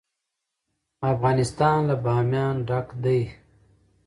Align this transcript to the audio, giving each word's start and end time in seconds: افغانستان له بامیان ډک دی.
افغانستان 1.11 1.77
له 1.89 1.95
بامیان 2.03 2.55
ډک 2.67 2.87
دی. 3.03 3.21